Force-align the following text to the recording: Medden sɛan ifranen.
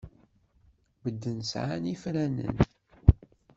Medden 1.03 1.39
sɛan 1.51 1.85
ifranen. 1.93 2.55